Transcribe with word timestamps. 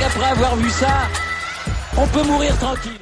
avoir 0.00 0.56
vu 0.56 0.70
ça, 0.70 1.08
on 1.98 2.06
peut 2.06 2.26
mourir 2.26 2.56
tranquille. 2.58 2.98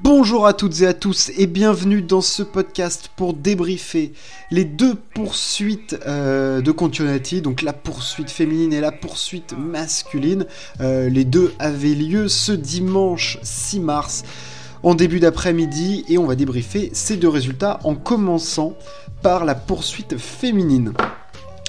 Bonjour 0.00 0.46
à 0.46 0.52
toutes 0.52 0.80
et 0.82 0.86
à 0.86 0.92
tous 0.92 1.30
et 1.38 1.46
bienvenue 1.46 2.02
dans 2.02 2.20
ce 2.20 2.42
podcast 2.42 3.10
pour 3.16 3.32
débriefer 3.32 4.12
les 4.50 4.64
deux 4.64 4.94
poursuites 4.94 5.96
euh, 6.06 6.60
de 6.60 6.72
Contionati, 6.72 7.42
donc 7.42 7.62
la 7.62 7.72
poursuite 7.72 8.30
féminine 8.30 8.72
et 8.72 8.80
la 8.80 8.92
poursuite 8.92 9.54
masculine. 9.56 10.46
Euh, 10.80 11.08
les 11.08 11.24
deux 11.24 11.54
avaient 11.60 11.94
lieu 11.94 12.28
ce 12.28 12.52
dimanche 12.52 13.38
6 13.42 13.80
mars 13.80 14.24
en 14.82 14.94
début 14.94 15.20
d'après-midi 15.20 16.04
et 16.08 16.18
on 16.18 16.26
va 16.26 16.34
débriefer 16.34 16.90
ces 16.92 17.16
deux 17.16 17.28
résultats 17.28 17.78
en 17.84 17.94
commençant 17.94 18.76
par 19.22 19.44
la 19.44 19.54
poursuite 19.54 20.18
féminine. 20.18 20.92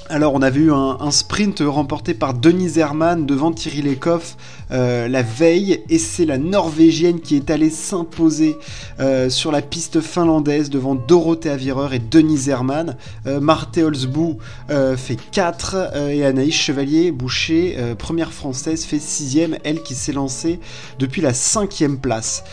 Alors 0.09 0.33
on 0.35 0.41
avait 0.41 0.61
eu 0.61 0.71
un, 0.71 1.11
sprint 1.11 1.61
remporté 1.65 2.13
par 2.13 2.33
Denise 2.33 2.77
Herman 2.77 3.25
devant 3.25 3.51
Thierry 3.51 3.81
Lecoff 3.81 4.37
euh, 4.71 5.07
la 5.07 5.21
veille 5.21 5.81
et 5.89 5.97
c'est 5.97 6.25
la 6.25 6.37
Norvégienne 6.37 7.19
qui 7.19 7.35
est 7.35 7.49
allée 7.49 7.69
s'imposer 7.69 8.57
euh, 8.99 9.29
sur 9.29 9.51
la 9.51 9.61
piste 9.61 10.01
finlandaise 10.01 10.69
devant 10.69 10.95
Dorothée 10.95 11.49
Avireur 11.49 11.93
et 11.93 11.99
Denise 11.99 12.47
Herman. 12.47 12.95
Euh, 13.25 13.39
Marthe 13.39 13.77
Holzbou 13.77 14.37
fait 14.67 15.17
4 15.31 15.93
et 16.11 16.25
Anaïs 16.25 16.53
Chevalier-Boucher, 16.53 17.95
première 17.97 18.31
française, 18.31 18.85
fait 18.85 18.97
6ème, 18.97 19.57
elle 19.63 19.81
qui 19.81 19.95
s'est 19.95 20.11
lancée 20.11 20.59
depuis 20.99 21.21
la 21.21 21.31
5ème 21.31 21.97
place. 21.97 22.43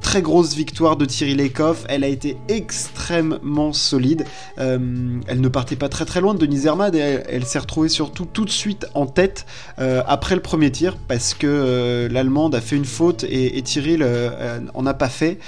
très 0.00 0.22
grosse 0.22 0.54
victoire 0.54 0.96
de 0.96 1.04
Thierry 1.04 1.34
Lecoff, 1.34 1.84
elle 1.88 2.04
a 2.04 2.08
été 2.08 2.36
extrêmement 2.48 3.72
solide. 3.72 4.24
elle 4.56 5.40
ne 5.40 5.48
partait 5.48 5.76
pas 5.76 5.88
très 5.88 6.04
très 6.04 6.20
loin 6.20 6.33
Denise 6.38 6.66
Herman, 6.66 6.94
elle, 6.94 7.44
s'est 7.44 7.58
retrouvée 7.58 7.88
surtout 7.88 8.24
tout 8.24 8.44
de 8.44 8.50
suite 8.50 8.86
en 8.94 9.06
tête 9.06 9.46
euh, 9.78 10.02
après 10.06 10.34
le 10.34 10.40
premier 10.40 10.70
tir 10.70 10.96
parce 11.08 11.34
que 11.34 11.46
euh, 11.46 12.08
l'Allemande 12.08 12.54
a 12.54 12.60
fait 12.60 12.76
une 12.76 12.84
faute 12.84 13.24
et, 13.28 13.60
Thierry 13.62 13.98
euh, 14.00 14.60
en 14.74 14.86
a 14.86 14.94
pas 14.94 15.08
fait 15.08 15.38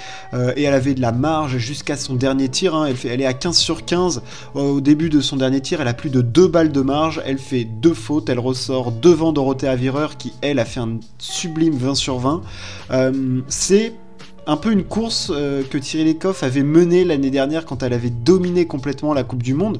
et 0.55 0.63
elle 0.63 0.73
avait 0.73 0.93
de 0.93 1.01
la 1.01 1.11
marge 1.11 1.57
jusqu'à 1.57 1.95
son 1.95 2.15
dernier 2.15 2.49
tir. 2.49 2.75
Hein. 2.75 2.85
elle, 2.87 2.95
fait, 2.95 3.09
elle 3.09 3.21
est 3.21 3.25
à 3.25 3.33
15 3.33 3.57
sur 3.57 3.85
15 3.85 4.21
au 4.55 4.81
début 4.81 5.09
de 5.09 5.21
son 5.21 5.37
dernier 5.37 5.61
tir, 5.61 5.81
elle 5.81 5.87
a 5.87 5.93
plus 5.93 6.09
de 6.09 6.21
deux 6.21 6.47
balles 6.47 6.71
de 6.71 6.81
marge, 6.81 7.21
elle 7.25 7.37
fait 7.37 7.63
deux 7.63 7.93
fautes, 7.93 8.29
elle 8.29 8.39
ressort 8.39 8.91
devant 8.91 9.31
Dorothée 9.31 9.67
Avireur 9.67 10.17
qui 10.17 10.33
elle 10.41 10.59
a 10.59 10.65
fait 10.65 10.79
un 10.79 10.99
sublime 11.17 11.75
20 11.75 11.95
sur 11.95 12.19
20. 12.19 12.41
C'est 13.47 13.93
un 14.45 14.57
peu 14.57 14.71
une 14.71 14.83
course 14.83 15.27
que 15.27 15.77
Thierry 15.77 16.13
Lecoff 16.13 16.43
avait 16.43 16.63
menée 16.63 17.03
l'année 17.03 17.31
dernière 17.31 17.65
quand 17.65 17.83
elle 17.83 17.93
avait 17.93 18.09
dominé 18.09 18.65
complètement 18.65 19.13
la 19.13 19.23
Coupe 19.23 19.43
du 19.43 19.53
Monde 19.53 19.79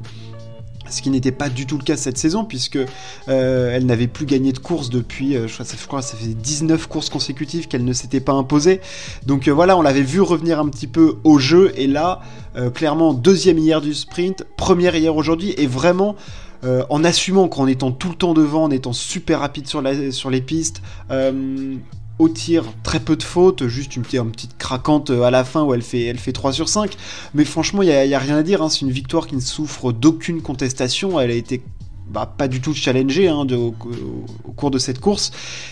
ce 0.90 1.02
qui 1.02 1.10
n'était 1.10 1.32
pas 1.32 1.50
du 1.50 1.66
tout 1.66 1.78
le 1.78 1.84
cas 1.84 1.98
cette 1.98 2.18
saison 2.18 2.46
puisque 2.46 2.78
euh, 2.78 3.76
elle 3.76 3.86
n'avait 3.86 4.08
plus 4.08 4.26
gagné 4.26 4.52
de 4.52 4.60
course 4.60 4.90
depuis 4.90 5.36
euh, 5.36 5.48
je, 5.48 5.88
crois, 5.88 6.02
ça, 6.02 6.12
ça 6.12 6.18
fait 6.18 6.34
19 6.34 6.88
courses 6.88 7.10
consécutives 7.10 7.68
qu'elle 7.68 7.86
ne 7.86 7.94
s'était 7.94 8.20
pas 8.20 8.34
imposée. 8.34 8.82
Donc 9.26 9.48
euh, 9.48 9.52
voilà 9.52 9.78
on 9.78 9.82
l'avait 9.82 10.02
vu 10.02 10.22
revenir 10.22 10.60
un 10.60 10.68
petit 10.70 10.88
peu 10.88 11.18
au 11.24 11.40
jeu. 11.40 11.72
Et 11.76 11.88
là 11.88 12.22
clairement 12.74 13.14
deuxième 13.14 13.60
hier 13.60 13.82
du 13.82 13.94
sprint 13.94 14.44
première 14.58 14.96
hier 14.96 15.16
aujourd'hui. 15.16 15.54
Et 15.58 15.68
vraiment 15.68 16.16
en 16.64 17.04
assumant 17.04 17.48
qu'en 17.48 17.68
étant 17.68 17.92
tout 17.92 18.10
le 18.10 18.16
temps 18.16 18.34
devant, 18.34 18.64
en 18.64 18.72
étant 18.72 18.94
super 18.94 19.42
rapide 19.42 19.68
sur, 19.68 19.84
sur 20.12 20.32
les 20.32 20.42
pistes, 20.42 20.82
au 22.20 22.30
tir, 22.30 22.64
très 22.84 23.00
peu 23.00 23.16
de 23.16 23.24
fautes, 23.24 23.68
juste 23.68 23.96
une 23.96 24.04
petite, 24.04 24.58
craquante 24.58 25.12
euh, 25.12 25.24
à 25.24 25.32
la 25.32 25.44
fin 25.44 25.64
où 25.64 25.74
elle 25.74 25.84
fait, 25.84 26.06
elle 26.06 26.18
fait 26.18 26.32
3 26.32 26.54
sur 26.54 26.70
5. 26.70 26.96
Mais 27.34 27.46
franchement, 27.46 27.84
il 27.84 27.90
n'y 27.90 28.14
a, 28.14 28.20
rien 28.20 28.38
à 28.38 28.44
dire, 28.44 28.62
hein. 28.62 28.70
c'est 28.70 28.82
une 28.82 28.92
victoire 28.92 29.28
qui 29.28 29.36
ne 29.36 29.42
souffre 29.42 29.92
d'aucune 29.92 30.42
contestation. 30.42 31.20
Elle 31.20 31.32
a 31.32 31.36
été 31.36 31.62
bah, 32.10 32.32
pas 32.38 32.48
du 32.48 32.62
tout 32.62 32.74
challengée 32.74 33.28
hein, 33.28 33.46
au, 33.52 33.72
cours 34.56 34.72
de 34.72 34.80
cette 34.80 35.00
course. 35.00 35.32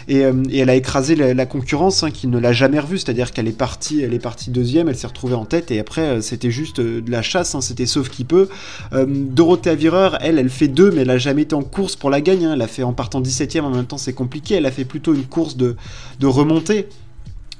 Euh, 0.09 0.43
et, 0.49 0.59
elle 0.59 0.69
a 0.69 0.75
écrasé 0.75 1.15
la, 1.15 1.45
concurrence 1.45 2.03
hein, 2.03 2.11
qui 2.11 2.27
ne 2.27 2.37
l'a 2.37 2.53
jamais 2.53 2.79
revue. 2.79 2.97
C'est-à-dire 2.97 3.31
qu'elle 3.31 3.47
est 3.47 3.57
partie 3.57 4.01
elle 4.01 4.13
est 4.13 4.19
partie 4.19 4.49
deuxième 4.49 4.89
elle 4.89 4.95
s'est 4.95 5.07
retrouvée 5.07 5.35
en 5.35 5.45
tête 5.45 5.71
et 5.71 5.79
après 5.79 6.01
euh, 6.01 6.21
c'était 6.21 6.51
juste 6.51 6.79
euh, 6.79 7.01
de 7.01 7.11
la 7.11 7.21
chasse 7.21 7.55
hein, 7.55 7.61
c'était 7.61 7.85
sauf 7.85 8.09
qui 8.09 8.23
peut. 8.23 8.49
Dorothée 8.93 9.69
Avireur 9.69 10.17
elle 10.21 10.39
elle 10.39 10.49
fait 10.49 10.67
deux 10.67 10.91
mais 10.91 11.01
elle 11.01 11.09
a 11.09 11.17
jamais 11.17 11.43
été 11.43 11.55
en 11.55 11.63
course 11.63 11.95
pour 11.95 12.09
la 12.09 12.21
gagne 12.21 12.43
elle 12.53 12.61
a 12.61 12.67
fait 12.67 12.83
en 12.83 12.93
partant 12.93 13.21
17ème 13.21 13.61
en 13.61 13.69
même 13.69 13.85
temps 13.85 13.97
c'est 13.97 14.13
compliqué. 14.13 14.55
Elle 14.55 14.65
a 14.65 14.71
fait 14.71 14.85
plutôt 14.85 15.13
une 15.13 15.25
course 15.25 15.57
de, 15.57 15.75
de 16.19 16.27
remontée 16.27 16.87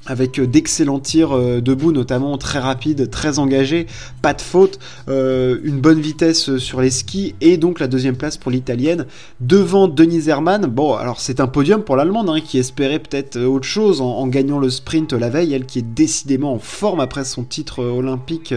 avec 0.06 0.38
euh, 0.38 0.46
d'excellents 0.46 1.00
tirs 1.00 1.36
euh, 1.36 1.60
debout, 1.60 1.92
notamment 1.92 2.38
très 2.38 2.58
rapides, 2.58 3.10
très 3.10 3.38
engagés, 3.38 3.86
pas 4.22 4.34
de 4.34 4.40
faute, 4.40 4.78
euh, 5.08 5.58
une 5.64 5.80
bonne 5.80 6.00
vitesse 6.00 6.56
sur 6.58 6.80
les 6.80 6.90
skis, 6.90 7.34
et 7.40 7.56
donc 7.56 7.80
la 7.80 7.86
deuxième 7.86 8.16
place 8.16 8.36
pour 8.36 8.50
l'italienne, 8.50 9.06
devant 9.40 9.88
Denise 9.88 10.28
Herman. 10.28 10.66
Bon, 10.66 10.94
alors 10.94 11.20
c'est 11.20 11.40
un 11.40 11.46
podium 11.46 11.82
pour 11.82 11.96
l'allemande, 11.96 12.30
hein, 12.30 12.40
qui 12.40 12.58
espérait 12.58 12.98
peut-être 12.98 13.38
autre 13.38 13.66
chose 13.66 14.00
en, 14.00 14.26
gagnant 14.26 14.58
le 14.58 14.70
sprint 14.70 15.12
la 15.12 15.30
veille, 15.30 15.54
elle 15.54 15.66
qui 15.66 15.78
est 15.78 15.94
décidément 15.94 16.54
en 16.54 16.58
forme 16.58 17.00
après 17.00 17.24
son 17.24 17.44
titre 17.44 17.82
olympique 17.82 18.52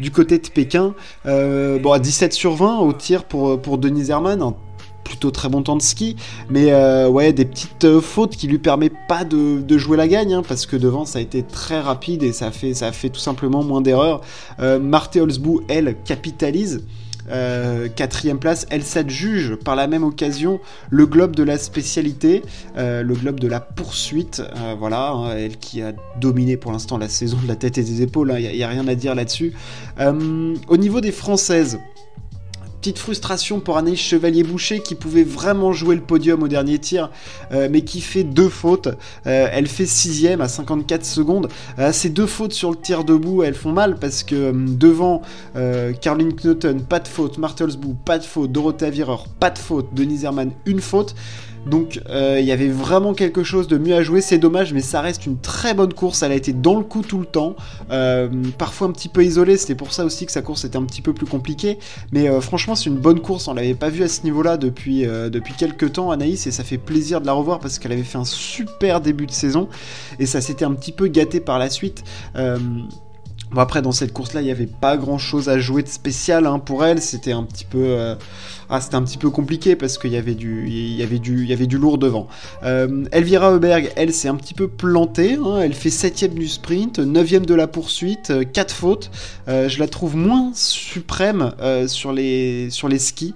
du 0.00 0.10
côté 0.10 0.38
de 0.38 0.48
Pékin. 0.48 0.94
bon, 1.24 1.92
à 1.92 1.98
17 1.98 2.32
sur 2.32 2.54
20 2.54 2.78
au 2.78 2.92
tir 2.92 3.24
pour, 3.24 3.60
pour 3.60 3.78
Denise 3.78 4.10
Herman, 4.10 4.54
plutôt 5.06 5.30
très 5.30 5.48
bon 5.48 5.62
temps 5.62 5.76
de 5.76 5.82
ski, 5.82 6.16
mais 6.50 6.72
euh, 6.72 7.08
ouais, 7.08 7.32
des 7.32 7.44
petites 7.44 7.84
euh, 7.84 8.00
fautes 8.00 8.36
qui 8.36 8.48
lui 8.48 8.58
permettent 8.58 9.06
pas 9.08 9.24
de, 9.24 9.78
jouer 9.78 9.96
la 9.96 10.08
gagne, 10.08 10.34
hein, 10.34 10.42
parce 10.46 10.66
que 10.66 10.76
devant 10.76 11.04
ça 11.04 11.20
a 11.20 11.22
été 11.22 11.42
très 11.42 11.80
rapide 11.80 12.22
et 12.22 12.32
ça 12.32 12.50
fait, 12.50 12.74
ça 12.74 12.90
fait 12.92 13.10
tout 13.10 13.20
simplement 13.20 13.62
moins 13.62 13.80
d'erreurs. 13.80 14.20
Euh, 14.58 14.78
Marthe 14.80 15.16
Holzbou, 15.16 15.62
elle, 15.68 15.96
capitalise. 16.04 16.82
quatrième 17.96 18.38
place, 18.38 18.66
elle 18.70 18.84
s'adjuge 18.84 19.56
par 19.56 19.74
la 19.74 19.88
même 19.88 20.04
occasion 20.04 20.60
le 20.90 21.06
globe 21.06 21.34
de 21.34 21.42
la 21.42 21.58
spécialité, 21.58 22.42
le 22.76 23.14
globe 23.14 23.40
de 23.40 23.48
la 23.48 23.58
poursuite, 23.58 24.42
voilà, 24.78 25.10
hein, 25.10 25.36
elle 25.36 25.56
qui 25.56 25.82
a 25.82 25.92
dominé 26.20 26.56
pour 26.56 26.70
l'instant 26.70 26.98
la 26.98 27.08
saison 27.08 27.38
de 27.42 27.48
la 27.48 27.56
tête 27.56 27.78
et 27.78 27.82
des 27.82 28.02
épaules, 28.02 28.32
il 28.38 28.46
hein, 28.46 28.52
n'y 28.52 28.62
a, 28.62 28.68
rien 28.68 28.86
à 28.86 28.94
dire 28.94 29.16
là-dessus. 29.16 29.54
au 29.98 30.76
niveau 30.76 31.00
des 31.00 31.10
françaises, 31.10 31.80
Petite 32.86 33.00
frustration 33.00 33.58
pour 33.58 33.78
Anaïs 33.78 33.98
Chevalier-Boucher 33.98 34.78
qui 34.78 34.94
pouvait 34.94 35.24
vraiment 35.24 35.72
jouer 35.72 35.96
le 35.96 36.02
podium 36.02 36.44
au 36.44 36.46
dernier 36.46 36.78
tir, 36.78 37.10
euh, 37.50 37.66
mais 37.68 37.80
qui 37.80 38.00
fait 38.00 38.22
deux 38.22 38.48
fautes. 38.48 38.86
Euh, 39.26 39.48
elle 39.50 39.66
fait 39.66 39.86
sixième 39.86 40.40
à 40.40 40.46
54 40.46 41.04
secondes. 41.04 41.48
Euh, 41.80 41.90
ces 41.90 42.10
deux 42.10 42.26
fautes 42.26 42.52
sur 42.52 42.70
le 42.70 42.76
tir 42.76 43.02
debout, 43.02 43.42
elles 43.42 43.56
font 43.56 43.72
mal 43.72 43.96
parce 43.96 44.22
que 44.22 44.52
devant 44.54 45.22
Caroline 46.00 46.32
Knoten, 46.32 46.82
pas 46.82 47.00
de 47.00 47.08
faute, 47.08 47.38
Martelsbou, 47.38 47.94
pas 48.04 48.20
de 48.20 48.24
faute, 48.24 48.52
Dorothée 48.52 48.86
Avireur, 48.86 49.26
pas 49.40 49.50
de 49.50 49.58
faute, 49.58 49.88
Denise 49.92 50.22
Herman, 50.22 50.52
une 50.64 50.80
faute. 50.80 51.16
Donc 51.66 52.00
euh, 52.08 52.38
il 52.40 52.46
y 52.46 52.52
avait 52.52 52.68
vraiment 52.68 53.12
quelque 53.12 53.42
chose 53.42 53.66
de 53.66 53.76
mieux 53.76 53.94
à 53.94 54.02
jouer, 54.02 54.20
c'est 54.20 54.38
dommage, 54.38 54.72
mais 54.72 54.80
ça 54.80 55.00
reste 55.00 55.26
une 55.26 55.38
très 55.38 55.74
bonne 55.74 55.92
course, 55.92 56.22
elle 56.22 56.30
a 56.30 56.36
été 56.36 56.52
dans 56.52 56.76
le 56.76 56.84
coup 56.84 57.02
tout 57.02 57.18
le 57.18 57.26
temps, 57.26 57.56
euh, 57.90 58.28
parfois 58.56 58.86
un 58.86 58.92
petit 58.92 59.08
peu 59.08 59.24
isolée, 59.24 59.56
c'était 59.56 59.74
pour 59.74 59.92
ça 59.92 60.04
aussi 60.04 60.26
que 60.26 60.32
sa 60.32 60.42
course 60.42 60.64
était 60.64 60.76
un 60.76 60.84
petit 60.84 61.02
peu 61.02 61.12
plus 61.12 61.26
compliquée, 61.26 61.78
mais 62.12 62.28
euh, 62.28 62.40
franchement 62.40 62.76
c'est 62.76 62.88
une 62.88 62.98
bonne 62.98 63.20
course, 63.20 63.48
on 63.48 63.54
l'avait 63.54 63.74
pas 63.74 63.88
vue 63.88 64.04
à 64.04 64.08
ce 64.08 64.22
niveau-là 64.22 64.56
depuis, 64.56 65.02
depuis 65.02 65.54
quelques 65.54 65.94
temps 65.94 66.12
Anaïs, 66.12 66.46
et 66.46 66.52
ça 66.52 66.62
fait 66.62 66.78
plaisir 66.78 67.20
de 67.20 67.26
la 67.26 67.32
revoir 67.32 67.58
parce 67.58 67.80
qu'elle 67.80 67.92
avait 67.92 68.04
fait 68.04 68.18
un 68.18 68.24
super 68.24 69.00
début 69.00 69.26
de 69.26 69.32
saison, 69.32 69.68
et 70.20 70.26
ça 70.26 70.40
s'était 70.40 70.64
un 70.64 70.72
petit 70.72 70.92
peu 70.92 71.08
gâté 71.08 71.40
par 71.40 71.58
la 71.58 71.68
suite. 71.68 72.04
Bon 73.52 73.60
après 73.60 73.80
dans 73.80 73.92
cette 73.92 74.12
course 74.12 74.34
là 74.34 74.40
il 74.40 74.44
n'y 74.44 74.50
avait 74.50 74.66
pas 74.66 74.96
grand 74.96 75.18
chose 75.18 75.48
à 75.48 75.56
jouer 75.60 75.84
de 75.84 75.88
spécial 75.88 76.46
hein, 76.46 76.58
pour 76.58 76.84
elle, 76.84 77.00
c'était 77.00 77.30
un 77.30 77.44
petit 77.44 77.64
peu 77.64 78.16
ah, 78.68 78.80
c'était 78.80 78.96
un 78.96 79.02
petit 79.02 79.18
peu 79.18 79.30
compliqué 79.30 79.76
parce 79.76 79.96
qu'il 79.96 80.10
y 80.10 80.16
avait 80.16 80.34
du, 80.34 80.66
il 80.66 80.96
y 80.96 81.02
avait 81.02 81.18
du, 81.18 81.42
il 81.42 81.48
y 81.48 81.52
avait 81.52 81.66
du 81.66 81.78
lourd 81.78 81.98
devant. 81.98 82.26
Euh, 82.64 83.04
Elvira 83.12 83.52
Heuberg, 83.52 83.92
elle, 83.96 84.12
s'est 84.12 84.28
un 84.28 84.34
petit 84.34 84.54
peu 84.54 84.68
plantée. 84.68 85.34
Hein. 85.34 85.60
elle 85.62 85.74
fait 85.74 85.88
7ème 85.88 86.34
du 86.34 86.48
sprint, 86.48 86.98
9ème 86.98 87.44
de 87.44 87.54
la 87.54 87.68
poursuite, 87.68 88.32
4 88.52 88.70
euh, 88.70 88.74
fautes. 88.74 89.10
Euh, 89.48 89.68
je 89.68 89.78
la 89.78 89.86
trouve 89.86 90.16
moins 90.16 90.50
suprême 90.54 91.52
sur, 91.86 92.12
les, 92.12 92.70
sur 92.70 92.88
les 92.88 92.98
skis 92.98 93.34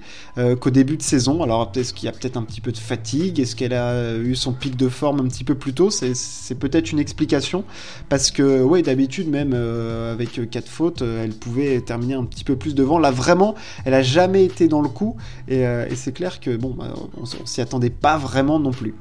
qu'au 0.60 0.70
début 0.70 0.96
de 0.96 1.02
saison. 1.02 1.42
Alors, 1.42 1.70
est-ce 1.76 1.92
qu'il 1.92 2.06
y 2.06 2.08
a 2.08 2.12
peut-être 2.12 2.36
un 2.36 2.42
petit 2.42 2.60
peu 2.60 2.72
de 2.72 2.78
fatigue? 2.78 3.40
Est-ce 3.40 3.54
qu'elle 3.54 3.74
a 3.74 4.16
eu 4.16 4.34
son 4.34 4.52
pic 4.52 4.74
de 4.74 4.88
forme 4.88 5.20
un 5.20 5.28
petit 5.28 5.44
peu 5.44 5.54
plus 5.54 5.74
tôt? 5.74 5.90
C'est 5.90 6.54
peut-être 6.58 6.92
une 6.92 6.98
explication. 6.98 7.64
Parce 8.08 8.30
que, 8.30 8.62
ouais, 8.62 8.80
d'habitude, 8.80 9.28
même 9.28 9.52
avec 9.52 10.50
4 10.50 10.68
fautes, 10.68 11.02
elle 11.02 11.32
pouvait 11.32 11.80
terminer 11.80 12.14
un 12.14 12.24
petit 12.24 12.44
peu 12.44 12.56
plus 12.56 12.74
devant. 12.74 12.98
Là, 12.98 13.10
vraiment, 13.10 13.54
elle 13.84 13.94
a 13.94 14.02
jamais 14.02 14.44
été 14.44 14.66
dans 14.66 14.80
le 14.80 14.88
coup. 14.88 15.16
Euh, 15.50 15.86
et, 15.88 15.96
c'est 15.96 16.12
clair 16.12 16.40
que 16.40 16.56
bon, 16.56 16.70
bah, 16.70 16.94
on, 17.16 17.24
s'y 17.24 17.60
attendait 17.60 17.90
pas 17.90 18.16
vraiment 18.18 18.58
non 18.58 18.70
plus. 18.70 18.94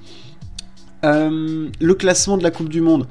Euh, 1.06 1.69
le 1.80 1.94
classement 1.94 2.38
de 2.38 2.44
la 2.44 2.51
Coupe 2.51 2.69
du 2.69 2.81
Monde. 2.81 3.07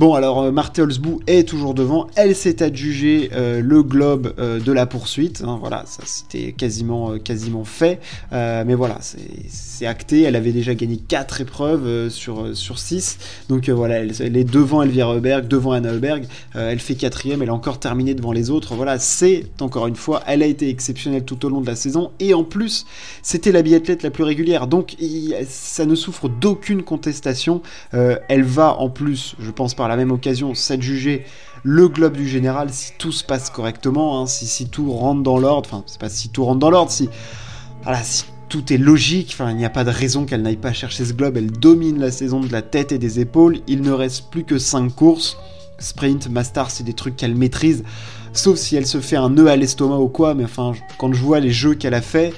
Bon, 0.00 0.14
alors 0.14 0.40
euh, 0.40 0.50
Marthe 0.50 0.78
Holzbou 0.78 1.20
est 1.26 1.46
toujours 1.46 1.74
devant. 1.74 2.06
Elle 2.16 2.34
s'est 2.34 2.62
adjugée 2.62 3.28
euh, 3.34 3.60
le 3.60 3.82
globe 3.82 4.32
euh, 4.38 4.58
de 4.58 4.72
la 4.72 4.86
poursuite. 4.86 5.42
Hein, 5.46 5.58
voilà, 5.60 5.84
c'était 6.06 6.52
quasiment, 6.52 7.18
quasiment 7.18 7.64
fait. 7.64 8.00
mais 8.32 8.74
voilà, 8.74 8.96
c'est 9.02 9.84
acté. 9.84 10.22
Elle 10.22 10.36
avait 10.36 10.52
déjà 10.52 10.74
gagné 10.74 10.96
4 10.96 11.42
épreuves 11.42 12.08
sur, 12.08 12.56
sur 12.56 12.78
6. 12.78 13.18
Donc 13.50 13.68
voilà, 13.68 13.96
elle, 13.98 14.38
est 14.38 14.50
devant 14.50 14.80
Elvira 14.80 15.16
Heuberg, 15.16 15.46
devant 15.46 15.72
Anna 15.72 15.92
Heuberg. 15.92 16.24
elle 16.54 16.80
fait 16.80 16.94
quatrième. 16.94 17.42
Elle 17.42 17.50
a 17.50 17.54
encore 17.54 17.78
terminé 17.78 18.14
devant 18.14 18.32
les 18.32 18.48
autres. 18.48 18.74
Voilà, 18.74 18.98
c'est 18.98 19.44
encore 19.60 19.86
une 19.86 19.96
fois, 19.96 20.22
elle 20.26 20.42
a 20.42 20.46
été 20.46 20.70
exceptionnelle 20.70 21.26
tout 21.26 21.44
au 21.44 21.50
long 21.50 21.60
de 21.60 21.66
la 21.66 21.76
saison. 21.76 22.10
Et 22.20 22.32
en 22.32 22.44
plus, 22.44 22.86
c'était 23.20 23.52
la 23.52 23.60
biathlète 23.60 24.02
la 24.02 24.10
plus 24.10 24.24
régulière. 24.24 24.66
Donc 24.66 24.96
ça 25.46 25.84
ne 25.84 25.94
souffre 25.94 26.30
d'aucune 26.30 26.84
contestation. 26.84 27.60
elle 27.92 28.44
va 28.44 28.78
en 28.78 28.88
plus, 28.88 29.34
je 29.38 29.50
pense 29.50 29.74
par 29.74 29.89
la 29.90 29.96
même 29.96 30.10
occasion 30.10 30.54
s'adjuger 30.54 31.24
le 31.62 31.88
globe 31.88 32.16
du 32.16 32.28
général 32.28 32.70
si 32.70 32.92
tout 32.98 33.12
se 33.12 33.24
passe 33.24 33.50
correctement, 33.50 34.20
hein, 34.20 34.26
si, 34.26 34.68
tout 34.68 34.90
rentre 34.92 35.22
dans 35.22 35.38
l'ordre, 35.38 35.68
enfin 35.70 35.84
c'est 35.86 36.00
pas 36.00 36.08
si 36.08 36.30
tout 36.30 36.44
rentre 36.44 36.60
dans 36.60 36.70
l'ordre, 36.70 36.90
si, 36.90 37.08
voilà, 37.82 38.02
si 38.02 38.24
tout 38.48 38.72
est 38.72 38.78
logique, 38.78 39.30
enfin 39.32 39.50
il 39.50 39.56
n'y 39.56 39.64
a 39.64 39.70
pas 39.70 39.84
de 39.84 39.90
raison 39.90 40.24
qu'elle 40.24 40.42
n'aille 40.42 40.56
pas 40.56 40.72
chercher 40.72 41.04
ce 41.04 41.12
globe, 41.12 41.36
elle 41.36 41.50
domine 41.50 41.98
la 41.98 42.10
saison 42.10 42.40
de 42.40 42.50
la 42.50 42.62
tête 42.62 42.92
et 42.92 42.98
des 42.98 43.20
épaules, 43.20 43.58
il 43.66 43.82
ne 43.82 43.92
reste 43.92 44.30
plus 44.30 44.44
que 44.44 44.58
5 44.58 44.94
courses, 44.94 45.36
sprint, 45.78 46.28
master, 46.28 46.70
c'est 46.70 46.84
des 46.84 46.94
trucs 46.94 47.16
qu'elle 47.16 47.34
maîtrise, 47.34 47.84
sauf 48.32 48.56
si 48.56 48.76
elle 48.76 48.86
se 48.86 49.00
fait 49.00 49.16
un 49.16 49.30
nœud 49.30 49.48
à 49.48 49.56
l'estomac 49.56 49.98
ou 49.98 50.08
quoi, 50.08 50.34
mais 50.34 50.44
enfin 50.44 50.72
quand 50.98 51.12
je 51.12 51.22
vois 51.22 51.40
les 51.40 51.50
jeux 51.50 51.74
qu'elle 51.74 51.94
a 51.94 52.02
fait, 52.02 52.32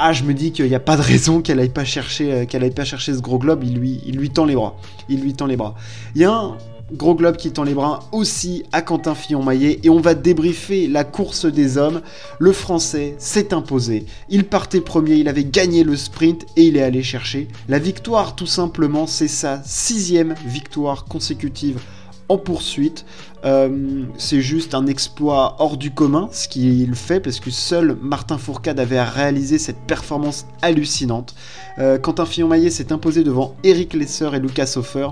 ah, 0.00 0.12
je 0.12 0.22
me 0.22 0.32
dis 0.32 0.52
qu'il 0.52 0.66
n'y 0.66 0.74
a 0.76 0.80
pas 0.80 0.96
de 0.96 1.02
raison 1.02 1.42
qu'elle 1.42 1.58
aille 1.58 1.68
pas 1.70 1.84
chercher, 1.84 2.32
euh, 2.32 2.46
qu'elle 2.46 2.72
pas 2.72 2.84
chercher 2.84 3.14
ce 3.14 3.20
gros 3.20 3.38
globe. 3.38 3.64
Il 3.64 3.78
lui, 3.78 4.00
il 4.06 4.16
lui 4.16 4.30
tend 4.30 4.44
les 4.44 4.54
bras. 4.54 4.76
Il 5.08 5.20
lui 5.20 5.34
tend 5.34 5.46
les 5.46 5.56
bras. 5.56 5.74
Il 6.14 6.22
y 6.22 6.24
a 6.24 6.32
un 6.32 6.56
gros 6.92 7.16
globe 7.16 7.36
qui 7.36 7.50
tend 7.50 7.64
les 7.64 7.74
bras 7.74 8.00
aussi 8.12 8.62
à 8.70 8.80
Quentin 8.80 9.14
Fillon-Maillet 9.14 9.80
et 9.82 9.90
on 9.90 10.00
va 10.00 10.14
débriefer 10.14 10.86
la 10.86 11.02
course 11.02 11.46
des 11.46 11.76
hommes. 11.76 12.00
Le 12.38 12.52
Français 12.52 13.16
s'est 13.18 13.52
imposé. 13.52 14.06
Il 14.28 14.44
partait 14.44 14.80
premier, 14.80 15.14
il 15.16 15.28
avait 15.28 15.44
gagné 15.44 15.82
le 15.82 15.96
sprint 15.96 16.46
et 16.56 16.62
il 16.62 16.76
est 16.76 16.82
allé 16.82 17.02
chercher 17.02 17.48
la 17.68 17.80
victoire. 17.80 18.36
Tout 18.36 18.46
simplement, 18.46 19.06
c'est 19.08 19.28
sa 19.28 19.60
sixième 19.64 20.34
victoire 20.46 21.06
consécutive 21.06 21.80
en 22.28 22.38
poursuite. 22.38 23.04
Euh, 23.44 24.04
c'est 24.16 24.40
juste 24.40 24.74
un 24.74 24.86
exploit 24.86 25.56
hors 25.58 25.76
du 25.76 25.90
commun, 25.90 26.28
ce 26.32 26.48
qu'il 26.48 26.94
fait, 26.94 27.20
parce 27.20 27.40
que 27.40 27.50
seul 27.50 27.96
Martin 28.02 28.38
Fourcade 28.38 28.80
avait 28.80 29.02
réalisé 29.02 29.58
cette 29.58 29.78
performance 29.86 30.46
hallucinante. 30.62 31.34
Euh, 31.78 31.98
Quentin 31.98 32.26
Fillon-Maillet 32.26 32.70
s'est 32.70 32.92
imposé 32.92 33.24
devant 33.24 33.54
Eric 33.64 33.94
Lesser 33.94 34.30
et 34.34 34.40
Lucas 34.40 34.74
Hofer. 34.76 35.08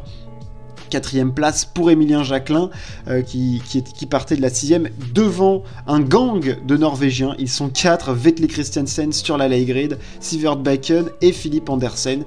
Quatrième 0.90 1.34
place 1.34 1.64
pour 1.64 1.90
Emilien 1.90 2.22
Jacquelin, 2.22 2.70
euh, 3.08 3.22
qui, 3.22 3.60
partait 4.08 4.36
de 4.36 4.42
la 4.42 4.50
sixième, 4.50 4.88
devant 5.14 5.64
un 5.88 6.00
gang 6.00 6.64
de 6.64 6.76
Norvégiens. 6.76 7.34
Ils 7.38 7.48
sont 7.48 7.68
quatre, 7.68 8.12
Vetle 8.12 8.46
Christiansen 8.46 9.12
sur 9.12 9.36
la 9.36 9.48
Grid, 9.48 9.98
Sivert 10.20 10.56
Bacon 10.56 11.10
et 11.22 11.32
Philippe 11.32 11.68
Andersen. 11.68 12.24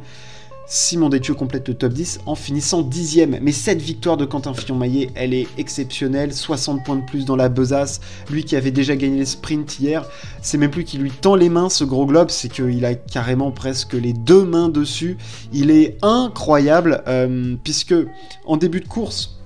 Simon 0.71 1.09
Détieux 1.09 1.33
complète 1.33 1.67
le 1.67 1.73
top 1.73 1.93
10 1.93 2.19
en 2.27 2.35
finissant 2.35 2.83
dixième. 2.83 3.39
Mais 3.41 3.51
cette 3.51 3.81
victoire 3.81 4.17
de 4.17 4.25
Quentin 4.25 4.53
Fillon-Maillet, 4.53 5.09
elle 5.15 5.33
est 5.33 5.47
exceptionnelle. 5.57 6.31
60 6.31 6.85
points 6.85 6.97
de 6.97 7.05
plus 7.05 7.25
dans 7.25 7.35
la 7.35 7.49
besace. 7.49 7.99
Lui 8.29 8.43
qui 8.43 8.55
avait 8.55 8.69
déjà 8.69 8.95
gagné 8.95 9.17
le 9.17 9.25
sprint 9.25 9.79
hier, 9.79 10.07
c'est 10.43 10.59
même 10.59 10.69
plus 10.69 10.83
qu'il 10.83 11.01
lui 11.01 11.09
tend 11.09 11.35
les 11.35 11.49
mains 11.49 11.69
ce 11.69 11.83
gros 11.83 12.05
globe, 12.05 12.29
c'est 12.29 12.49
qu'il 12.49 12.85
a 12.85 12.93
carrément 12.93 13.51
presque 13.51 13.93
les 13.93 14.13
deux 14.13 14.45
mains 14.45 14.69
dessus. 14.69 15.17
Il 15.51 15.71
est 15.71 15.97
incroyable 16.03 17.03
euh, 17.07 17.55
puisque 17.63 17.95
en 18.45 18.55
début 18.55 18.81
de 18.81 18.87
course, 18.87 19.39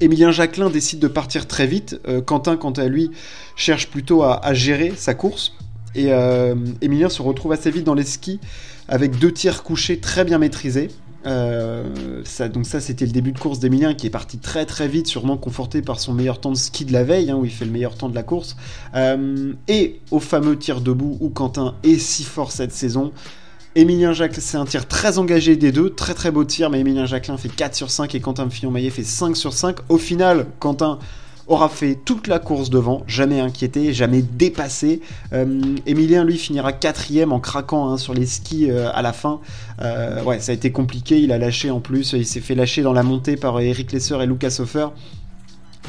Emilien 0.00 0.30
Jacquelin 0.30 0.70
décide 0.70 1.00
de 1.00 1.08
partir 1.08 1.48
très 1.48 1.66
vite. 1.66 2.00
Euh, 2.06 2.20
Quentin, 2.20 2.56
quant 2.56 2.70
à 2.70 2.86
lui, 2.86 3.10
cherche 3.56 3.88
plutôt 3.88 4.22
à, 4.22 4.54
gérer 4.54 4.92
sa 4.96 5.14
course. 5.14 5.54
Et 5.98 6.12
euh, 6.12 6.54
Emilien 6.80 7.08
se 7.08 7.22
retrouve 7.22 7.50
assez 7.50 7.72
vite 7.72 7.82
dans 7.82 7.94
les 7.94 8.04
skis 8.04 8.38
avec 8.86 9.18
deux 9.18 9.32
tirs 9.32 9.64
couchés 9.64 9.98
très 9.98 10.24
bien 10.24 10.38
maîtrisés. 10.38 10.88
Euh, 11.26 12.22
ça, 12.24 12.48
donc 12.48 12.66
ça 12.66 12.78
c'était 12.78 13.04
le 13.04 13.10
début 13.10 13.32
de 13.32 13.38
course 13.40 13.58
d'Emilien 13.58 13.94
qui 13.94 14.06
est 14.06 14.10
parti 14.10 14.38
très 14.38 14.64
très 14.64 14.86
vite, 14.86 15.08
sûrement 15.08 15.36
conforté 15.36 15.82
par 15.82 15.98
son 15.98 16.14
meilleur 16.14 16.40
temps 16.40 16.52
de 16.52 16.56
ski 16.56 16.84
de 16.84 16.92
la 16.92 17.02
veille, 17.02 17.32
hein, 17.32 17.36
où 17.36 17.44
il 17.44 17.50
fait 17.50 17.64
le 17.64 17.72
meilleur 17.72 17.96
temps 17.96 18.08
de 18.08 18.14
la 18.14 18.22
course. 18.22 18.56
Euh, 18.94 19.52
et 19.66 19.98
au 20.12 20.20
fameux 20.20 20.56
tir 20.56 20.80
debout 20.80 21.18
où 21.20 21.30
Quentin 21.30 21.74
est 21.82 21.98
si 21.98 22.22
fort 22.22 22.52
cette 22.52 22.72
saison. 22.72 23.10
Emilien 23.74 24.12
Jacques, 24.12 24.36
c'est 24.38 24.56
un 24.56 24.66
tir 24.66 24.86
très 24.86 25.18
engagé 25.18 25.56
des 25.56 25.72
deux, 25.72 25.90
très 25.90 26.14
très 26.14 26.30
beau 26.30 26.44
tir, 26.44 26.70
mais 26.70 26.78
Emilien 26.78 27.06
Jacquelin 27.06 27.36
fait 27.38 27.48
4 27.48 27.74
sur 27.74 27.90
5 27.90 28.14
et 28.14 28.20
Quentin 28.20 28.48
Fillon-Maillet 28.48 28.90
fait 28.90 29.02
5 29.02 29.36
sur 29.36 29.52
5. 29.52 29.78
Au 29.88 29.98
final, 29.98 30.46
Quentin 30.60 31.00
aura 31.48 31.68
fait 31.68 31.96
toute 32.04 32.26
la 32.26 32.38
course 32.38 32.70
devant, 32.70 33.02
jamais 33.06 33.40
inquiété, 33.40 33.92
jamais 33.92 34.22
dépassé. 34.22 35.00
Euh, 35.32 35.60
Emilien, 35.86 36.24
lui, 36.24 36.36
finira 36.36 36.72
quatrième 36.72 37.32
en 37.32 37.40
craquant 37.40 37.90
hein, 37.90 37.96
sur 37.96 38.14
les 38.14 38.26
skis 38.26 38.70
euh, 38.70 38.90
à 38.92 39.02
la 39.02 39.12
fin. 39.12 39.40
Euh, 39.80 40.22
ouais, 40.24 40.40
ça 40.40 40.52
a 40.52 40.54
été 40.54 40.70
compliqué, 40.70 41.18
il 41.20 41.32
a 41.32 41.38
lâché 41.38 41.70
en 41.70 41.80
plus, 41.80 42.12
il 42.12 42.26
s'est 42.26 42.40
fait 42.40 42.54
lâcher 42.54 42.82
dans 42.82 42.92
la 42.92 43.02
montée 43.02 43.36
par 43.36 43.58
Eric 43.60 43.92
Lesser 43.92 44.18
et 44.22 44.26
Lucas 44.26 44.58
Hofer 44.60 44.88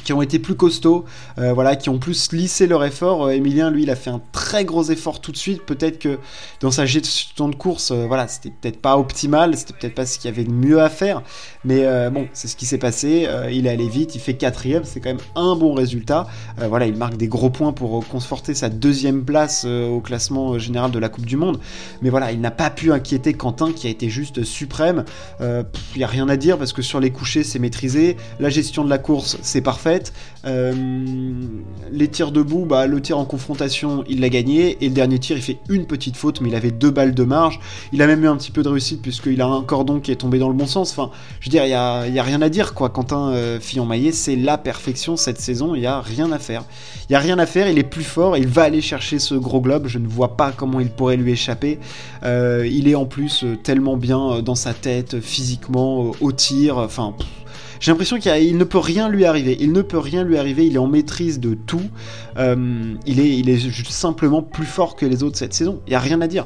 qui 0.10 0.14
ont 0.14 0.24
été 0.24 0.40
plus 0.40 0.56
costauds, 0.56 1.06
euh, 1.38 1.54
voilà, 1.54 1.76
qui 1.76 1.88
ont 1.90 2.00
plus 2.00 2.32
lissé 2.32 2.66
leur 2.66 2.84
effort. 2.84 3.28
Euh, 3.28 3.30
Emilien, 3.30 3.70
lui, 3.70 3.84
il 3.84 3.92
a 3.92 3.96
fait 3.96 4.10
un 4.10 4.20
très 4.32 4.66
gros 4.66 4.86
effort 4.86 5.22
tout 5.22 5.32
de 5.32 5.38
suite. 5.38 5.64
Peut-être 5.68 6.00
que 6.00 6.18
dans 6.62 6.72
sa 6.72 6.88
gestion 6.88 7.48
de 7.48 7.54
course, 7.54 7.92
euh, 7.92 8.08
voilà, 8.08 8.28
c'était 8.28 8.50
peut-être 8.50 8.82
pas 8.82 8.98
optimal, 8.98 9.56
c'était 9.56 9.74
peut-être 9.74 9.94
pas 9.94 10.08
ce 10.08 10.18
qu'il 10.18 10.32
y 10.32 10.34
avait 10.34 10.46
de 10.46 10.52
mieux 10.52 10.82
à 10.82 10.90
faire. 10.90 11.22
Mais 11.64 12.10
bon, 12.10 12.28
c'est 12.34 12.48
ce 12.48 12.56
qui 12.56 12.66
s'est 12.66 12.78
passé. 12.78 13.28
il 13.52 13.68
est 13.68 13.70
allé 13.70 13.90
vite, 13.90 14.16
il 14.16 14.22
fait 14.22 14.34
quatrième, 14.34 14.86
c'est 14.86 15.02
quand 15.02 15.10
même 15.10 15.20
un 15.36 15.56
bon 15.58 15.74
résultat. 15.74 16.26
voilà, 16.58 16.88
il 16.88 16.96
marque 16.96 17.18
des 17.18 17.28
gros 17.28 17.50
points 17.50 17.74
pour 17.74 18.08
conforter 18.08 18.54
sa 18.54 18.70
deuxième 18.70 19.26
place 19.26 19.66
au 19.66 20.00
classement 20.00 20.58
général 20.58 20.90
de 20.92 21.00
la 21.00 21.10
Coupe 21.10 21.26
du 21.26 21.36
Monde. 21.36 21.60
Mais 22.02 22.10
voilà, 22.10 22.32
il 22.32 22.40
n'a 22.40 22.50
pas 22.50 22.70
pu 22.70 22.94
inquiéter 22.94 23.34
Quentin, 23.34 23.74
qui 23.74 23.88
a 23.88 23.90
été 23.90 24.10
juste 24.10 24.44
suprême. 24.44 25.04
Il 25.42 25.66
n'y 25.98 26.04
a 26.04 26.08
rien 26.08 26.30
à 26.30 26.38
dire 26.38 26.58
parce 26.58 26.72
que 26.72 26.82
sur 26.82 27.02
les 27.02 27.12
couchers, 27.12 27.44
c'est 27.44 27.60
maîtrisé. 27.60 28.16
La 28.40 28.50
gestion 28.50 28.86
de 28.86 28.90
la 28.90 28.98
course, 28.98 29.38
c'est 29.42 29.62
parfait. 29.62 29.99
Euh, 30.46 30.74
les 31.92 32.08
tirs 32.08 32.32
debout, 32.32 32.66
bah, 32.66 32.88
le 32.88 33.02
tir 33.02 33.18
en 33.18 33.26
confrontation, 33.26 34.04
il 34.08 34.22
l'a 34.22 34.30
gagné. 34.30 34.78
Et 34.84 34.90
le 34.90 34.94
dernier 34.94 35.20
tir, 35.20 35.38
il 35.38 35.44
fait 35.44 35.60
une 35.70 35.86
petite 35.86 36.16
faute, 36.16 36.42
mais 36.42 36.50
il 36.50 36.56
avait 36.56 36.72
deux 36.72 36.92
balles 36.92 37.14
de 37.14 37.24
marge. 37.24 37.60
Il 37.92 38.02
a 38.02 38.08
même 38.08 38.24
eu 38.24 38.28
un 38.28 38.38
petit 38.38 38.52
peu 38.52 38.64
de 38.64 38.70
réussite, 38.70 39.02
puisqu'il 39.02 39.42
a 39.42 39.46
un 39.46 39.64
cordon 39.64 40.00
qui 40.00 40.12
est 40.12 40.16
tombé 40.16 40.40
dans 40.40 40.48
le 40.48 40.54
bon 40.54 40.66
sens. 40.66 40.92
Enfin, 40.92 41.12
je 41.40 41.48
veux 41.48 41.52
dire, 41.52 41.64
il 41.66 41.70
n'y 41.70 41.74
a, 41.74 42.00
a, 42.00 42.24
rien 42.24 42.42
à 42.42 42.50
dire, 42.50 42.74
quoi. 42.74 42.90
Quentin 42.90 43.30
euh, 43.30 43.60
Fillon-Maillet, 43.60 44.12
c'est 44.12 44.36
la 44.36 44.58
perfection 44.58 45.18
cette 45.18 45.40
saison. 45.40 45.76
Il 45.76 45.82
n'y 45.82 45.88
a 45.88 46.02
rien 46.02 46.32
à 46.32 46.40
faire. 46.40 46.64
Il 47.10 47.14
n'y 47.14 47.16
a 47.16 47.20
rien 47.20 47.40
à 47.40 47.46
faire, 47.46 47.68
il 47.70 47.78
est 47.78 47.84
plus 47.84 48.04
fort. 48.04 48.38
Il 48.38 48.48
va 48.48 48.64
aller 48.64 48.82
chercher 48.82 49.20
ce 49.20 49.36
gros 49.36 49.62
globe. 49.62 49.88
Je 49.88 50.00
ne 50.00 50.08
vois 50.08 50.38
pas 50.38 50.52
comment 50.52 50.80
il 50.80 50.90
pourrait 50.90 51.18
lui 51.18 51.32
échapper. 51.32 51.80
Euh, 52.24 52.68
il 52.70 52.88
est 52.88 52.96
en 52.96 53.06
plus 53.06 53.46
tellement 53.64 53.98
bien 53.98 54.42
dans 54.42 54.56
sa 54.56 54.74
tête, 54.74 55.20
physiquement, 55.20 56.12
au 56.22 56.32
tir. 56.32 56.78
Enfin. 56.78 57.14
J'ai 57.80 57.92
l'impression 57.92 58.20
qu'il 58.20 58.58
ne 58.58 58.64
peut 58.64 58.78
rien 58.78 59.10
lui 59.10 59.26
arriver. 59.26 59.58
Il 59.60 59.72
ne 59.72 59.82
peut 59.82 59.98
rien 59.98 60.24
lui 60.24 60.38
arriver. 60.38 60.66
Il 60.66 60.76
est 60.76 60.80
en 60.80 60.88
maîtrise 60.88 61.40
de 61.40 61.54
tout. 61.54 61.82
Euh, 62.38 62.94
il, 63.06 63.20
est, 63.20 63.90
simplement 63.90 64.42
plus 64.42 64.66
fort 64.66 64.96
que 64.96 65.06
les 65.06 65.24
autres 65.24 65.38
cette 65.38 65.54
saison. 65.54 65.82
Il 65.88 65.92
n'y 65.92 65.96
a 65.96 66.00
rien 66.00 66.20
à 66.22 66.28
dire. 66.28 66.46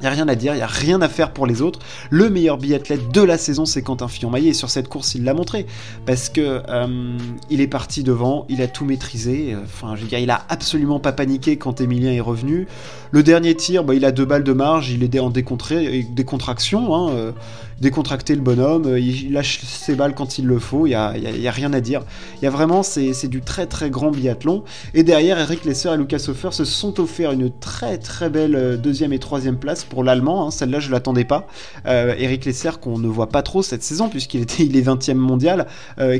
Il 0.00 0.04
n'y 0.04 0.06
a 0.06 0.10
rien 0.12 0.28
à 0.28 0.34
dire, 0.34 0.54
il 0.54 0.56
n'y 0.56 0.62
a 0.62 0.66
rien 0.66 1.02
à 1.02 1.08
faire 1.08 1.32
pour 1.32 1.46
les 1.46 1.60
autres. 1.60 1.78
Le 2.08 2.30
meilleur 2.30 2.56
biathlète 2.56 3.12
de 3.12 3.20
la 3.20 3.36
saison, 3.36 3.66
c'est 3.66 3.82
Quentin 3.82 4.08
Fillon-Maillet. 4.08 4.50
Et 4.50 4.54
sur 4.54 4.70
cette 4.70 4.88
course, 4.88 5.14
il 5.14 5.24
l'a 5.24 5.34
montré. 5.34 5.66
Parce 6.06 6.30
que 6.30 6.62
euh, 6.68 7.18
il 7.50 7.60
est 7.60 7.66
parti 7.66 8.02
devant, 8.02 8.46
il 8.48 8.62
a 8.62 8.66
tout 8.66 8.86
maîtrisé. 8.86 9.54
Enfin, 9.62 9.96
je 9.96 10.02
veux 10.02 10.08
dire, 10.08 10.18
il 10.18 10.30
a 10.30 10.42
absolument 10.48 11.00
pas 11.00 11.12
paniqué 11.12 11.58
quand 11.58 11.82
Emilien 11.82 12.12
est 12.12 12.20
revenu. 12.20 12.66
Le 13.10 13.22
dernier 13.22 13.54
tir, 13.54 13.84
bah, 13.84 13.94
il 13.94 14.06
a 14.06 14.12
deux 14.12 14.24
balles 14.24 14.44
de 14.44 14.52
marge, 14.52 14.90
il 14.90 15.02
est 15.04 15.18
en 15.18 15.30
décontraction. 15.30 16.94
Hein, 16.94 17.10
euh, 17.10 17.32
décontracter 17.80 18.34
le 18.34 18.42
bonhomme, 18.42 18.86
euh, 18.86 19.00
il 19.00 19.32
lâche 19.32 19.60
ses 19.62 19.94
balles 19.94 20.14
quand 20.14 20.38
il 20.38 20.46
le 20.46 20.58
faut, 20.58 20.86
il 20.86 20.90
n'y 20.90 20.94
a, 20.94 21.16
y 21.16 21.48
a, 21.48 21.50
rien 21.50 21.72
à 21.72 21.80
dire. 21.80 22.02
Il 22.36 22.44
y 22.44 22.46
a 22.46 22.50
vraiment, 22.50 22.82
c'est 22.82 23.28
du 23.28 23.40
très 23.40 23.66
très 23.66 23.90
grand 23.90 24.10
biathlon. 24.10 24.64
Et 24.92 25.02
derrière, 25.02 25.38
Eric 25.38 25.64
Lesser 25.64 25.90
et 25.94 25.96
Lucas 25.96 26.26
Hofer 26.28 26.52
se 26.52 26.64
sont 26.64 27.00
offerts 27.00 27.32
une 27.32 27.50
très 27.50 27.98
très 27.98 28.28
belle 28.28 28.78
deuxième 28.80 29.12
et 29.12 29.18
troisième 29.18 29.56
place 29.56 29.84
pour 29.90 30.02
l'Allemand. 30.02 30.46
Hein. 30.46 30.50
Celle-là, 30.50 30.80
je 30.80 30.90
l'attendais 30.90 31.26
pas. 31.26 31.46
Euh, 31.84 32.14
Eric 32.16 32.46
Lesser, 32.46 32.70
qu'on 32.80 32.98
ne 32.98 33.08
voit 33.08 33.28
pas 33.28 33.42
trop 33.42 33.62
cette 33.62 33.82
saison, 33.82 34.08
puisqu'il 34.08 34.46
il 34.58 34.76
est 34.76 34.86
20e 34.86 35.14
mondial, 35.14 35.66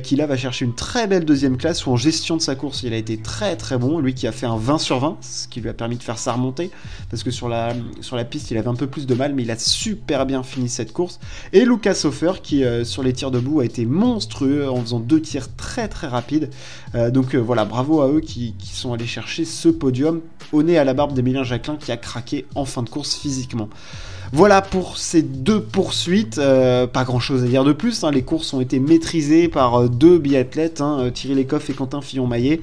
qui 0.03 0.17
là 0.17 0.27
va 0.27 0.37
chercher 0.37 0.67
une 0.67 0.75
très 0.75 1.07
belle 1.07 1.25
deuxième 1.25 1.57
classe 1.57 1.87
où 1.87 1.91
en 1.91 1.97
gestion 1.97 2.37
de 2.37 2.43
sa 2.43 2.55
course, 2.55 2.83
il 2.83 2.93
a 2.93 2.97
été 2.97 3.17
très 3.17 3.57
très 3.57 3.79
bon. 3.79 3.99
Lui 3.99 4.15
qui 4.15 4.27
a 4.27 4.33
fait 4.33 4.47
un 4.47 4.57
20 4.57 4.79
sur 4.79 4.99
20, 4.99 5.17
ce 5.23 5.49
qui 5.49 5.61
lui 5.61 5.71
a 5.71 5.73
permis 5.73 5.97
de 5.97 6.03
faire 6.03 6.19
sa 6.19 6.35
remontée, 6.35 6.71
parce 7.09 7.23
que 7.23 7.31
sur 7.31 7.49
la, 7.49 7.73
sur 8.01 8.17
la 8.17 8.25
piste, 8.25 8.51
il 8.51 8.59
avait 8.59 8.69
un 8.69 8.75
peu 8.75 8.87
plus 8.87 9.07
de 9.07 9.15
mal, 9.15 9.35
mais 9.35 9.43
il 9.43 9.51
a 9.51 9.59
super 9.59 10.27
bien 10.27 10.43
fini 10.43 10.69
cette 10.69 10.93
course. 10.93 11.21
Et 11.53 11.65
Lucas 11.65 12.03
Hofer 12.05 12.33
qui 12.43 12.65
euh, 12.65 12.85
sur 12.85 13.03
les 13.03 13.13
tirs 13.13 13.31
debout 13.31 13.61
a 13.61 13.65
été 13.65 13.87
monstrueux 13.87 14.69
en 14.69 14.81
faisant 14.81 15.01
deux 15.01 15.21
tirs 15.21 15.55
très 15.55 15.89
très 15.89 16.07
rapides. 16.07 16.51
Euh, 16.95 17.11
donc 17.11 17.35
euh, 17.35 17.39
voilà, 17.39 17.65
bravo 17.65 18.01
à 18.01 18.09
eux 18.09 18.21
qui, 18.21 18.55
sont 18.73 18.93
allés 18.93 19.07
chercher 19.07 19.45
ce 19.45 19.69
podium 19.69 20.21
au 20.53 20.63
nez 20.63 20.79
à 20.79 20.85
la 20.85 20.95
barbe 20.95 21.13
d'Emilien 21.13 21.45
Jacquelin 21.45 21.77
qui 21.77 21.93
a 21.93 21.97
craqué 21.97 22.47
en 22.55 22.65
fin 22.65 22.83
de 22.83 22.89
course 22.89 23.15
physiquement. 23.15 23.60
Voilà 24.33 24.63
pour 24.63 24.97
ces 24.97 25.23
deux 25.23 25.61
poursuites. 25.61 26.39
Euh, 26.39 26.87
pas 26.87 27.05
grand 27.05 27.19
chose 27.19 27.43
à 27.43 27.47
dire 27.47 27.65
de 27.65 27.73
plus. 27.73 28.05
Hein. 28.05 28.13
Les 28.13 28.23
courses 28.23 28.53
ont 28.55 28.61
été 28.61 28.79
maîtrisées 28.79 29.49
par 29.49 29.75
euh, 29.75 29.89
deux 29.89 30.19
biathlètes, 30.19 30.81
hein, 30.81 31.11
Thierry 31.13 31.35
Lecoff 31.35 31.69
et 31.69 31.75
Quentin 31.75 32.01
Fillon-Maillet. 32.01 32.61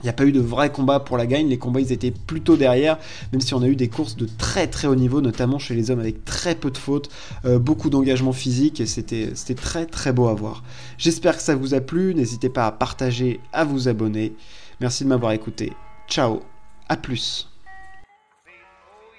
Il 0.00 0.04
n'y 0.04 0.10
a 0.10 0.12
pas 0.12 0.24
eu 0.24 0.32
de 0.32 0.40
vrai 0.40 0.70
combat 0.70 1.00
pour 1.00 1.18
la 1.18 1.26
gagne, 1.26 1.48
les 1.48 1.58
combats 1.58 1.80
ils 1.80 1.90
étaient 1.90 2.12
plutôt 2.12 2.56
derrière, 2.56 2.98
même 3.32 3.40
si 3.40 3.52
on 3.54 3.62
a 3.62 3.66
eu 3.66 3.74
des 3.74 3.88
courses 3.88 4.16
de 4.16 4.28
très 4.38 4.68
très 4.68 4.86
haut 4.86 4.94
niveau, 4.94 5.20
notamment 5.20 5.58
chez 5.58 5.74
les 5.74 5.90
hommes 5.90 5.98
avec 5.98 6.24
très 6.24 6.54
peu 6.54 6.70
de 6.70 6.78
fautes, 6.78 7.10
beaucoup 7.44 7.90
d'engagement 7.90 8.32
physique 8.32 8.80
et 8.80 8.86
c'était 8.86 9.34
très 9.56 9.86
très 9.86 10.12
beau 10.12 10.28
à 10.28 10.34
voir. 10.34 10.62
J'espère 10.98 11.36
que 11.36 11.42
ça 11.42 11.56
vous 11.56 11.74
a 11.74 11.80
plu, 11.80 12.14
n'hésitez 12.14 12.48
pas 12.48 12.68
à 12.68 12.70
partager, 12.70 13.40
à 13.52 13.64
vous 13.64 13.88
abonner. 13.88 14.34
Merci 14.80 15.02
de 15.02 15.08
m'avoir 15.08 15.32
écouté. 15.32 15.72
Ciao, 16.08 16.42
à 16.88 16.96
plus. 16.96 17.48